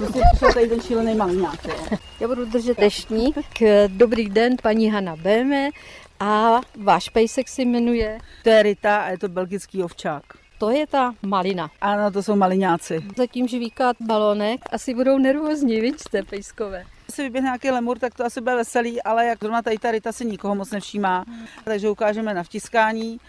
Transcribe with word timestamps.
Prostě 0.00 0.20
přišel 0.32 0.52
tady 0.52 0.68
ten 0.68 0.80
šílený 0.80 1.14
malňák. 1.14 1.66
Já 2.20 2.28
budu 2.28 2.44
držet 2.44 2.78
deštník. 2.78 3.36
Dobrý 3.86 4.28
den, 4.28 4.56
paní 4.62 4.90
Hanna 4.90 5.16
Beme. 5.16 5.70
A 6.20 6.60
váš 6.82 7.08
pejsek 7.08 7.48
si 7.48 7.62
jmenuje? 7.62 8.18
To 8.42 8.50
je 8.50 8.62
Rita 8.62 9.00
a 9.00 9.08
je 9.08 9.18
to 9.18 9.28
belgický 9.28 9.82
ovčák. 9.82 10.22
To 10.58 10.70
je 10.70 10.86
ta 10.86 11.14
malina. 11.22 11.70
Ano, 11.80 12.10
to 12.10 12.22
jsou 12.22 12.36
maliňáci. 12.36 13.00
Zatím 13.16 13.48
žvíká 13.48 13.92
balonek, 14.00 14.60
asi 14.72 14.94
budou 14.94 15.18
nervózní, 15.18 15.80
vidíte, 15.80 16.22
pejskové. 16.22 16.84
Když 17.06 17.18
vyběhne 17.18 17.46
nějaký 17.46 17.70
lemur, 17.70 17.98
tak 17.98 18.14
to 18.14 18.24
asi 18.24 18.40
bude 18.40 18.56
veselý, 18.56 19.02
ale 19.02 19.26
jak 19.26 19.38
zrovna 19.38 19.62
tady 19.62 19.78
ta 19.78 19.90
Rita 19.90 20.12
si 20.12 20.24
nikoho 20.24 20.54
moc 20.54 20.70
nevšímá. 20.70 21.24
Takže 21.64 21.90
ukážeme 21.90 22.34
na 22.34 22.42
vtiskání 22.42 23.20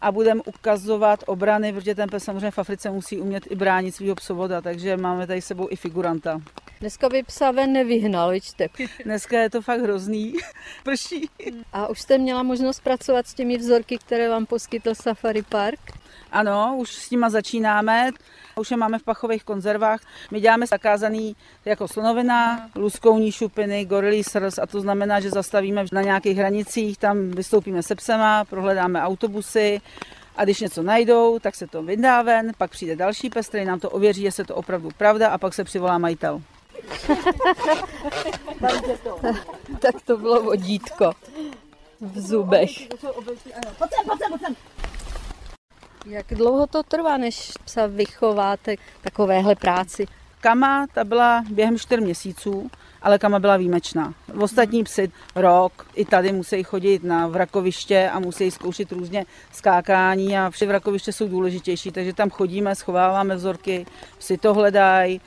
a 0.00 0.12
budeme 0.12 0.40
ukazovat 0.46 1.24
obrany, 1.26 1.72
protože 1.72 1.94
ten 1.94 2.08
pes 2.08 2.24
samozřejmě 2.24 2.50
v 2.50 2.58
Africe 2.58 2.90
musí 2.90 3.18
umět 3.20 3.44
i 3.50 3.56
bránit 3.56 3.94
svého 3.94 4.14
psovoda, 4.14 4.60
takže 4.60 4.96
máme 4.96 5.26
tady 5.26 5.40
sebou 5.42 5.68
i 5.70 5.76
figuranta. 5.76 6.40
Dneska 6.80 7.08
by 7.08 7.22
psa 7.22 7.50
ven 7.50 7.72
nevyhnal, 7.72 8.30
vidíte. 8.30 8.68
Dneska 9.04 9.38
je 9.38 9.50
to 9.50 9.62
fakt 9.62 9.80
hrozný, 9.80 10.34
prší. 10.84 11.30
A 11.72 11.86
už 11.86 12.00
jste 12.00 12.18
měla 12.18 12.42
možnost 12.42 12.80
pracovat 12.80 13.26
s 13.26 13.34
těmi 13.34 13.56
vzorky, 13.56 13.98
které 13.98 14.28
vám 14.28 14.46
poskytl 14.46 14.94
Safari 14.94 15.42
Park? 15.42 15.97
Ano, 16.32 16.74
už 16.78 16.94
s 16.94 17.10
nima 17.10 17.30
začínáme. 17.30 18.10
Už 18.56 18.70
je 18.70 18.76
máme 18.76 18.98
v 18.98 19.02
pachových 19.02 19.44
konzervách. 19.44 20.00
My 20.30 20.40
děláme 20.40 20.66
zakázaný 20.66 21.36
jako 21.64 21.88
slonovina, 21.88 22.68
luskouní 22.76 23.32
šupiny, 23.32 23.84
gorilí 23.84 24.24
srs 24.24 24.58
a 24.58 24.66
to 24.66 24.80
znamená, 24.80 25.20
že 25.20 25.30
zastavíme 25.30 25.84
na 25.92 26.02
nějakých 26.02 26.38
hranicích, 26.38 26.98
tam 26.98 27.30
vystoupíme 27.30 27.82
se 27.82 27.94
psema, 27.94 28.44
prohledáme 28.44 29.02
autobusy, 29.02 29.80
a 30.36 30.44
když 30.44 30.60
něco 30.60 30.82
najdou, 30.82 31.38
tak 31.38 31.54
se 31.54 31.66
to 31.66 31.82
vydá 31.82 32.22
ven, 32.22 32.52
pak 32.58 32.70
přijde 32.70 32.96
další 32.96 33.30
pes, 33.30 33.48
který 33.48 33.64
nám 33.64 33.80
to 33.80 33.90
ověří, 33.90 34.22
že 34.22 34.32
se 34.32 34.44
to 34.44 34.54
opravdu 34.54 34.88
pravda 34.96 35.28
a 35.28 35.38
pak 35.38 35.54
se 35.54 35.64
přivolá 35.64 35.98
majitel. 35.98 36.42
tak 39.78 39.94
to 40.04 40.16
bylo 40.16 40.42
vodítko 40.42 41.12
v 42.00 42.20
zubech. 42.20 42.70
Jak 46.08 46.26
dlouho 46.26 46.66
to 46.66 46.82
trvá, 46.82 47.16
než 47.16 47.52
psa 47.64 47.86
vychováte 47.86 48.74
takovéhle 49.00 49.54
práci? 49.54 50.06
Kama, 50.40 50.86
ta 50.94 51.04
byla 51.04 51.44
během 51.50 51.78
4 51.78 52.02
měsíců, 52.02 52.70
ale 53.02 53.18
Kama 53.18 53.38
byla 53.38 53.56
výjimečná. 53.56 54.14
V 54.28 54.42
ostatní 54.42 54.84
psy 54.84 55.12
rok, 55.34 55.86
i 55.94 56.04
tady 56.04 56.32
musí 56.32 56.62
chodit 56.62 57.04
na 57.04 57.26
vrakoviště 57.26 58.10
a 58.12 58.18
musí 58.18 58.50
zkoušet 58.50 58.92
různě 58.92 59.26
skákání 59.52 60.38
a 60.38 60.50
vše 60.50 60.66
vrakoviště 60.66 61.12
jsou 61.12 61.28
důležitější, 61.28 61.92
takže 61.92 62.12
tam 62.12 62.30
chodíme, 62.30 62.74
schováváme 62.74 63.36
vzorky, 63.36 63.86
psi 64.18 64.38
to 64.38 64.54
hledají 64.54 65.20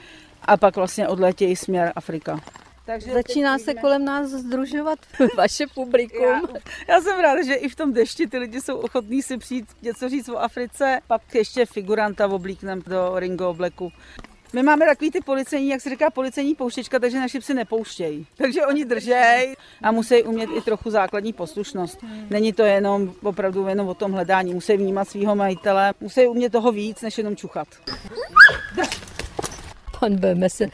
a 0.45 0.57
pak 0.57 0.75
vlastně 0.75 1.07
odletějí 1.07 1.55
směr 1.55 1.91
Afrika. 1.95 2.39
Takže 2.85 3.13
Začíná 3.13 3.57
se 3.59 3.73
kolem 3.73 4.05
nás 4.05 4.29
združovat 4.29 4.99
vaše 5.37 5.65
publikum. 5.73 6.23
Já, 6.23 6.41
já 6.87 7.01
jsem 7.01 7.19
ráda, 7.19 7.43
že 7.43 7.53
i 7.53 7.69
v 7.69 7.75
tom 7.75 7.93
dešti 7.93 8.27
ty 8.27 8.37
lidi 8.37 8.61
jsou 8.61 8.77
ochotní 8.77 9.21
si 9.21 9.37
přijít 9.37 9.65
něco 9.81 10.09
říct 10.09 10.29
o 10.29 10.37
Africe, 10.37 10.99
pak 11.07 11.35
ještě 11.35 11.65
figuranta 11.65 12.27
oblíknem 12.27 12.81
do 12.87 13.19
Ringo 13.19 13.49
obleku. 13.49 13.91
My 14.53 14.63
máme 14.63 14.85
takový 14.85 15.11
ty 15.11 15.21
policejní, 15.21 15.69
jak 15.69 15.81
se 15.81 15.89
říká, 15.89 16.09
policejní 16.09 16.55
pouštěčka, 16.55 16.99
takže 16.99 17.19
naši 17.19 17.39
psi 17.39 17.53
nepouštějí. 17.53 18.27
Takže 18.37 18.65
oni 18.65 18.85
držej 18.85 19.55
a 19.81 19.91
musí 19.91 20.23
umět 20.23 20.49
i 20.57 20.61
trochu 20.61 20.89
základní 20.89 21.33
poslušnost. 21.33 21.99
Není 22.29 22.53
to 22.53 22.63
jenom 22.63 23.13
opravdu 23.23 23.67
jenom 23.67 23.87
o 23.87 23.93
tom 23.93 24.11
hledání. 24.11 24.53
Musí 24.53 24.77
vnímat 24.77 25.07
svého 25.07 25.35
majitele, 25.35 25.93
musí 25.99 26.27
umět 26.27 26.51
toho 26.51 26.71
víc, 26.71 27.01
než 27.01 27.17
jenom 27.17 27.35
čuchat. 27.35 27.67
Pan 29.99 30.15
Beme 30.15 30.49
se 30.49 30.67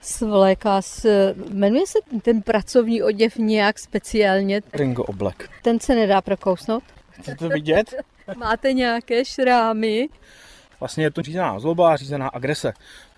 svléká 0.00 0.82
s... 0.82 1.06
Jmenuje 1.50 1.86
se 1.86 1.98
ten 2.22 2.42
pracovní 2.42 3.02
oděv 3.02 3.36
nějak 3.36 3.78
speciálně? 3.78 4.60
Ringo 4.72 5.04
oblek. 5.04 5.50
Ten 5.62 5.80
se 5.80 5.94
nedá 5.94 6.20
prokousnout? 6.20 6.82
Chcete 7.10 7.36
to 7.36 7.48
vidět? 7.48 7.94
Máte 8.36 8.72
nějaké 8.72 9.24
šrámy? 9.24 10.08
Vlastně 10.80 11.04
je 11.04 11.10
to 11.10 11.22
řízená 11.22 11.58
zloba, 11.58 11.96
řízená 11.96 12.28
agrese. 12.28 12.72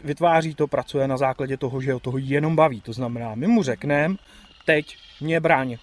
Vytváří 0.04 0.54
to, 0.54 0.66
pracuje 0.66 1.08
na 1.08 1.16
základě 1.16 1.56
toho, 1.56 1.80
že 1.80 1.92
ho 1.92 2.00
toho 2.00 2.18
jenom 2.18 2.56
baví. 2.56 2.80
To 2.80 2.92
znamená, 2.92 3.34
my 3.34 3.46
mu 3.46 3.62
řekneme, 3.62 4.16
teď 4.64 4.96
mě 5.20 5.40
bráň. 5.40 5.76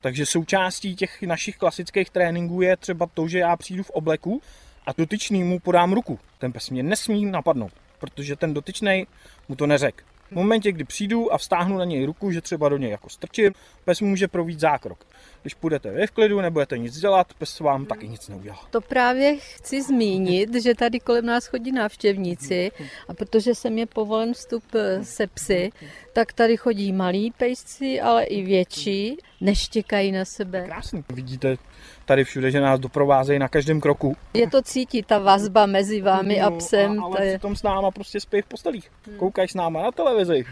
Takže 0.00 0.26
součástí 0.26 0.96
těch 0.96 1.22
našich 1.22 1.56
klasických 1.56 2.10
tréninků 2.10 2.62
je 2.62 2.76
třeba 2.76 3.06
to, 3.14 3.28
že 3.28 3.38
já 3.38 3.56
přijdu 3.56 3.82
v 3.82 3.90
obleku 3.90 4.42
a 4.86 4.90
dotyčný 4.98 5.44
mu 5.44 5.60
podám 5.60 5.92
ruku. 5.92 6.18
Ten 6.38 6.52
pes 6.52 6.70
mě 6.70 6.82
nesmí 6.82 7.24
napadnout, 7.24 7.72
protože 7.98 8.36
ten 8.36 8.54
dotyčný 8.54 9.06
mu 9.48 9.56
to 9.56 9.66
neřek. 9.66 10.04
V 10.32 10.34
momentě, 10.34 10.72
kdy 10.72 10.84
přijdu 10.84 11.32
a 11.32 11.38
vstáhnu 11.38 11.78
na 11.78 11.84
něj 11.84 12.06
ruku, 12.06 12.30
že 12.30 12.40
třeba 12.40 12.68
do 12.68 12.76
něj 12.76 12.90
jako 12.90 13.08
strčím, 13.08 13.52
pes 13.84 14.00
může 14.00 14.28
provít 14.28 14.60
zákrok. 14.60 15.06
Když 15.42 15.54
půjdete 15.54 15.90
vy 15.90 16.06
v 16.06 16.10
klidu, 16.10 16.40
nebudete 16.40 16.78
nic 16.78 16.98
dělat, 16.98 17.34
pes 17.38 17.60
vám 17.60 17.86
taky 17.86 18.08
nic 18.08 18.28
neudělá. 18.28 18.60
To 18.70 18.80
právě 18.80 19.36
chci 19.36 19.82
zmínit, 19.82 20.54
že 20.54 20.74
tady 20.74 21.00
kolem 21.00 21.26
nás 21.26 21.46
chodí 21.46 21.72
návštěvníci 21.72 22.70
a 23.08 23.14
protože 23.14 23.54
sem 23.54 23.78
je 23.78 23.86
povolen 23.86 24.34
vstup 24.34 24.64
eh, 24.74 25.04
se 25.04 25.26
psy, 25.26 25.70
tak 26.12 26.32
tady 26.32 26.56
chodí 26.56 26.92
malí 26.92 27.30
pejsci, 27.30 28.00
ale 28.00 28.24
i 28.24 28.42
větší, 28.42 29.16
neštěkají 29.40 30.12
na 30.12 30.24
sebe. 30.24 30.64
Krásný. 30.64 31.04
Vidíte 31.14 31.56
tady 32.04 32.24
všude, 32.24 32.50
že 32.50 32.60
nás 32.60 32.80
doprovázejí 32.80 33.38
na 33.38 33.48
každém 33.48 33.80
kroku. 33.80 34.16
Je 34.34 34.50
to 34.50 34.62
cítit, 34.62 35.06
ta 35.06 35.18
vazba 35.18 35.66
mezi 35.66 36.00
vámi 36.00 36.40
a 36.40 36.50
psem. 36.50 36.96
No, 36.96 37.04
ale 37.04 37.26
je... 37.26 37.32
přitom 37.32 37.56
s 37.56 37.62
náma 37.62 37.90
prostě 37.90 38.20
spí 38.20 38.42
v 38.42 38.46
postelích. 38.46 38.90
Koukají 39.16 39.48
s 39.48 39.54
náma 39.54 39.82
na 39.82 39.92
televizi. 39.92 40.44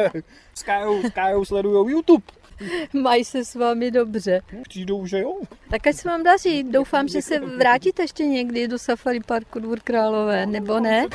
skájou, 0.54 1.02
skájou, 1.02 1.44
sledujou 1.44 1.88
YouTube. 1.88 2.24
Mají 2.92 3.24
se 3.24 3.44
s 3.44 3.54
vámi 3.54 3.90
dobře. 3.90 4.40
Přijdou, 4.68 5.06
že 5.06 5.20
jo. 5.20 5.34
Tak 5.70 5.86
ať 5.86 5.96
se 5.96 6.08
vám 6.08 6.22
daří. 6.22 6.62
Doufám, 6.62 7.08
že 7.08 7.22
se 7.22 7.40
vrátíte 7.58 8.02
ještě 8.02 8.24
někdy 8.24 8.68
do 8.68 8.78
Safari 8.78 9.20
Parku 9.20 9.58
Dvůr 9.60 9.80
Králové, 9.80 10.46
nebo 10.46 10.80
ne? 10.80 11.06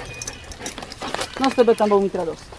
No 1.43 1.51
s 1.51 1.55
tebe 1.55 1.75
tam 1.75 1.89
budou 1.89 2.01
mít 2.01 2.15
radost. 2.15 2.56